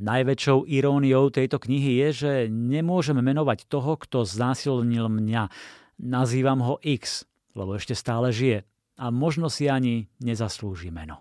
Najväčšou 0.00 0.64
iróniou 0.64 1.28
tejto 1.28 1.60
knihy 1.60 2.00
je, 2.00 2.08
že 2.10 2.32
nemôžem 2.48 3.20
menovať 3.20 3.68
toho, 3.68 4.00
kto 4.00 4.24
znásilnil 4.24 5.12
mňa. 5.12 5.52
Nazývam 6.00 6.64
ho 6.64 6.80
X, 6.80 7.28
lebo 7.52 7.76
ešte 7.76 7.92
stále 7.92 8.32
žije 8.32 8.64
a 8.96 9.12
možno 9.12 9.52
si 9.52 9.68
ani 9.68 10.08
nezaslúži 10.24 10.88
meno. 10.88 11.20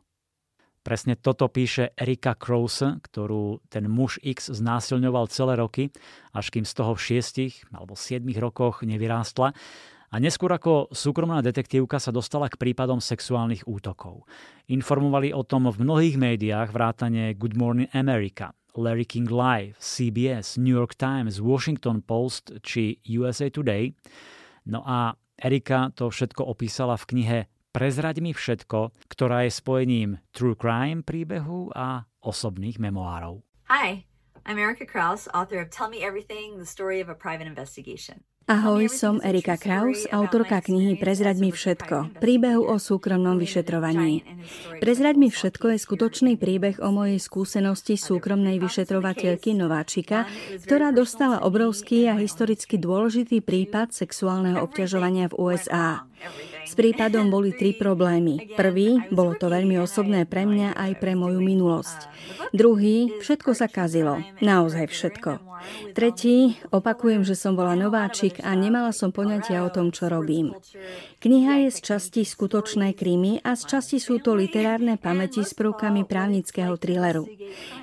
Presne 0.79 1.20
toto 1.20 1.52
píše 1.52 1.92
Erika 2.00 2.39
Krause, 2.39 3.04
ktorú 3.04 3.60
ten 3.68 3.92
muž 3.92 4.15
X 4.23 4.47
znásilňoval 4.47 5.28
celé 5.28 5.60
roky, 5.60 5.92
až 6.32 6.48
kým 6.48 6.64
z 6.64 6.72
toho 6.72 6.96
v 6.96 7.04
šiestich 7.04 7.68
alebo 7.76 8.00
siedmich 8.00 8.40
rokoch 8.40 8.88
nevyrástla. 8.88 9.52
A 10.10 10.16
neskôr 10.18 10.50
ako 10.50 10.90
súkromná 10.90 11.44
detektívka 11.44 12.00
sa 12.02 12.10
dostala 12.10 12.50
k 12.50 12.58
prípadom 12.58 12.98
sexuálnych 12.98 13.68
útokov. 13.70 14.26
Informovali 14.72 15.36
o 15.36 15.46
tom 15.46 15.70
v 15.70 15.84
mnohých 15.86 16.18
médiách 16.18 16.73
vrátane 16.73 17.36
Good 17.38 17.54
Morning 17.54 17.91
America, 17.94 18.55
Larry 18.80 19.04
King 19.04 19.27
Live, 19.27 19.76
CBS, 19.84 20.55
New 20.55 20.72
York 20.72 20.96
Times, 20.96 21.44
Washington 21.44 22.00
Post 22.00 22.64
či 22.64 23.04
USA 23.20 23.52
Today. 23.52 23.92
No 24.72 24.88
a 24.88 25.20
Erika 25.36 25.92
to 26.00 26.08
všetko 26.08 26.48
opísala 26.48 26.96
v 26.96 27.08
knihe 27.12 27.40
Prezraď 27.70 28.18
mi 28.26 28.34
všetko, 28.34 28.98
ktorá 29.14 29.46
je 29.46 29.54
spojením 29.54 30.18
true 30.34 30.58
crime 30.58 31.06
príbehu 31.06 31.70
a 31.78 32.10
osobných 32.26 32.82
memoárov. 32.82 33.46
Hi, 33.70 34.10
I'm 34.50 34.58
Erika 34.58 34.90
Kraus, 34.90 35.30
author 35.38 35.62
of 35.62 35.70
Tell 35.70 35.86
Me 35.86 36.02
Everything, 36.02 36.58
the 36.58 36.66
story 36.66 36.98
of 36.98 37.14
a 37.14 37.16
private 37.16 37.46
investigation. 37.46 38.26
Ahoj, 38.49 38.89
som 38.89 39.21
Erika 39.21 39.62
Kraus, 39.62 40.09
autorka 40.09 40.58
knihy 40.58 40.98
Prezraď 40.98 41.38
mi 41.38 41.53
všetko, 41.53 42.17
príbehu 42.17 42.66
o 42.66 42.81
súkromnom 42.81 43.38
vyšetrovaní. 43.38 44.25
Prezraď 44.81 45.22
mi 45.22 45.30
všetko 45.30 45.77
je 45.77 45.77
skutočný 45.77 46.34
príbeh 46.34 46.81
o 46.81 46.89
mojej 46.89 47.22
skúsenosti 47.22 47.94
súkromnej 47.94 48.58
vyšetrovateľky 48.58 49.53
Nováčika, 49.53 50.25
ktorá 50.66 50.89
dostala 50.89 51.45
obrovský 51.45 52.09
a 52.09 52.17
historicky 52.17 52.81
dôležitý 52.81 53.45
prípad 53.45 53.94
sexuálneho 53.94 54.66
obťažovania 54.66 55.30
v 55.30 55.38
USA. 55.38 56.09
S 56.70 56.78
prípadom 56.78 57.34
boli 57.34 57.50
tri 57.50 57.73
problémy. 57.73 58.53
Prvý, 58.53 59.02
bolo 59.09 59.34
to 59.34 59.50
veľmi 59.50 59.81
osobné 59.81 60.30
pre 60.30 60.45
mňa 60.45 60.78
aj 60.78 60.92
pre 61.02 61.17
moju 61.17 61.42
minulosť. 61.42 62.00
Druhý, 62.53 63.17
všetko 63.17 63.58
sa 63.58 63.66
kazilo. 63.66 64.22
Naozaj 64.38 64.86
všetko. 64.86 65.50
Tretí, 65.92 66.56
opakujem, 66.72 67.28
že 67.28 67.36
som 67.36 67.58
bola 67.58 67.75
nováčik 67.75 68.40
a 68.45 68.56
nemala 68.56 68.95
som 68.95 69.12
poňatia 69.12 69.66
o 69.66 69.73
tom, 69.73 69.92
čo 69.92 70.08
robím. 70.08 70.56
Kniha 71.20 71.67
je 71.67 71.70
z 71.75 71.80
časti 71.84 72.23
skutočné 72.23 72.95
krímy 72.95 73.44
a 73.44 73.59
z 73.59 73.67
časti 73.75 74.00
sú 74.00 74.23
to 74.23 74.40
literárne 74.40 74.95
pamäti 74.95 75.44
s 75.44 75.52
prvkami 75.52 76.08
právnického 76.08 76.80
thrilleru. 76.80 77.28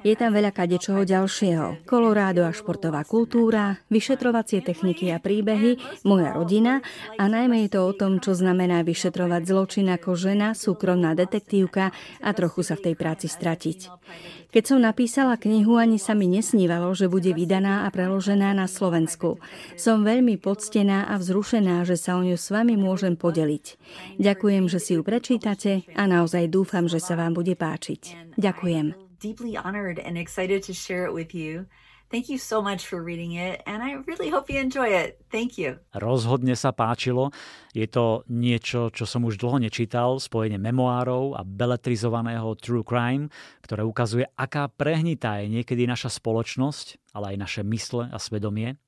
Je 0.00 0.16
tam 0.16 0.32
veľa 0.32 0.56
kadečoho 0.56 1.04
ďalšieho. 1.04 1.84
Kolorádo 1.84 2.48
a 2.48 2.56
športová 2.56 3.04
kultúra, 3.04 3.76
vyšetrovacie 3.92 4.64
techniky 4.64 5.12
a 5.12 5.20
príbehy, 5.20 5.76
moja 6.08 6.32
rodina 6.32 6.80
a 7.20 7.28
najmä 7.28 7.68
je 7.68 7.76
to 7.76 7.80
o 7.84 7.92
tom, 7.92 8.24
čo 8.24 8.32
znamená 8.32 8.75
vyšetrovať 8.82 9.42
zločin 9.46 9.88
ako 9.92 10.18
žena, 10.18 10.52
súkromná 10.56 11.14
detektívka 11.14 11.94
a 12.20 12.30
trochu 12.34 12.60
sa 12.66 12.74
v 12.74 12.90
tej 12.90 12.94
práci 12.96 13.28
stratiť. 13.28 13.92
Keď 14.50 14.64
som 14.64 14.80
napísala 14.80 15.36
knihu, 15.36 15.76
ani 15.76 16.00
sa 16.00 16.16
mi 16.16 16.24
nesnívalo, 16.24 16.96
že 16.96 17.12
bude 17.12 17.28
vydaná 17.36 17.84
a 17.84 17.92
preložená 17.92 18.56
na 18.56 18.64
Slovensku. 18.64 19.36
Som 19.76 20.00
veľmi 20.00 20.40
poctená 20.40 21.04
a 21.12 21.20
vzrušená, 21.20 21.84
že 21.84 22.00
sa 22.00 22.16
o 22.16 22.24
ňu 22.24 22.40
s 22.40 22.48
vami 22.48 22.74
môžem 22.80 23.20
podeliť. 23.20 23.76
Ďakujem, 24.16 24.64
že 24.72 24.80
si 24.80 24.96
ju 24.96 25.04
prečítate 25.04 25.84
a 25.92 26.08
naozaj 26.08 26.48
dúfam, 26.48 26.88
že 26.88 27.04
sa 27.04 27.20
vám 27.20 27.36
bude 27.36 27.52
páčiť. 27.52 28.34
Ďakujem. 28.40 28.96
Thank 32.06 32.30
you 32.30 32.38
so 32.38 32.62
much 32.62 32.86
for 32.86 33.02
reading 33.02 33.34
it 33.34 33.66
and 33.66 33.82
I 33.82 33.98
really 34.06 34.30
hope 34.30 34.46
you 34.46 34.62
enjoy 34.62 34.94
it. 34.94 35.18
Thank 35.30 35.58
you. 35.58 35.82
Rozhodne 35.90 36.54
sa 36.54 36.70
páčilo. 36.70 37.34
Je 37.74 37.90
to 37.90 38.22
niečo, 38.30 38.94
čo 38.94 39.04
som 39.04 39.26
už 39.26 39.42
dlho 39.42 39.58
nečítal, 39.58 40.22
spojenie 40.22 40.56
memoárov 40.56 41.34
a 41.34 41.42
beletrizovaného 41.42 42.54
true 42.62 42.86
crime, 42.86 43.26
ktoré 43.66 43.82
ukazuje, 43.82 44.24
aká 44.38 44.70
prehnitá 44.70 45.42
je 45.42 45.50
niekedy 45.50 45.84
naša 45.84 46.14
spoločnosť, 46.14 47.10
ale 47.10 47.34
aj 47.34 47.36
naše 47.42 47.62
mysle 47.66 48.06
a 48.06 48.18
svedomie. 48.22 48.78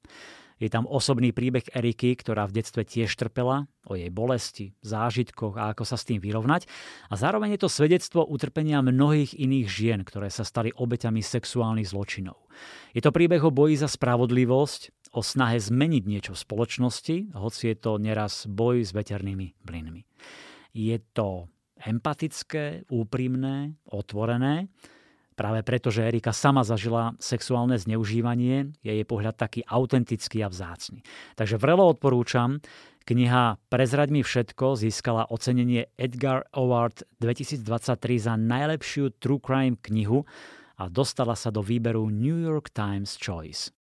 Je 0.58 0.66
tam 0.66 0.90
osobný 0.90 1.30
príbeh 1.30 1.70
Eriky, 1.70 2.18
ktorá 2.18 2.46
v 2.50 2.58
detstve 2.58 2.82
tiež 2.82 3.14
trpela, 3.14 3.70
o 3.86 3.94
jej 3.94 4.10
bolesti, 4.10 4.74
zážitkoch 4.82 5.54
a 5.54 5.70
ako 5.72 5.86
sa 5.86 5.94
s 5.94 6.04
tým 6.04 6.18
vyrovnať. 6.18 6.66
A 7.08 7.14
zároveň 7.14 7.54
je 7.54 7.62
to 7.62 7.70
svedectvo 7.70 8.26
utrpenia 8.26 8.82
mnohých 8.82 9.38
iných 9.38 9.66
žien, 9.70 10.00
ktoré 10.02 10.28
sa 10.28 10.42
stali 10.42 10.74
obeťami 10.74 11.22
sexuálnych 11.22 11.88
zločinov. 11.88 12.50
Je 12.90 13.00
to 13.00 13.14
príbeh 13.14 13.40
o 13.46 13.54
boji 13.54 13.78
za 13.78 13.86
spravodlivosť, 13.86 15.14
o 15.14 15.22
snahe 15.22 15.56
zmeniť 15.56 16.04
niečo 16.04 16.32
v 16.36 16.42
spoločnosti, 16.42 17.16
hoci 17.32 17.62
je 17.72 17.76
to 17.78 17.96
neraz 17.96 18.44
boj 18.44 18.84
s 18.84 18.92
veternými 18.92 19.56
plynmi. 19.64 20.04
Je 20.74 20.98
to 21.14 21.48
empatické, 21.78 22.90
úprimné, 22.90 23.78
otvorené 23.88 24.68
Práve 25.38 25.62
preto, 25.62 25.94
že 25.94 26.02
Erika 26.02 26.34
sama 26.34 26.66
zažila 26.66 27.14
sexuálne 27.22 27.78
zneužívanie, 27.78 28.74
je 28.82 28.90
jej 28.90 29.06
pohľad 29.06 29.38
taký 29.38 29.62
autentický 29.70 30.42
a 30.42 30.50
vzácny. 30.50 31.06
Takže 31.38 31.62
vrelo 31.62 31.86
odporúčam. 31.86 32.58
Kniha 33.06 33.56
Prezraď 33.70 34.10
mi 34.10 34.26
všetko 34.26 34.74
získala 34.74 35.30
ocenenie 35.30 35.94
Edgar 35.94 36.42
Award 36.52 37.06
2023 37.22 37.62
za 38.18 38.34
najlepšiu 38.34 39.14
true 39.22 39.38
crime 39.38 39.78
knihu 39.78 40.26
a 40.76 40.90
dostala 40.90 41.38
sa 41.38 41.54
do 41.54 41.62
výberu 41.62 42.10
New 42.10 42.42
York 42.42 42.74
Times 42.74 43.14
Choice. 43.14 43.70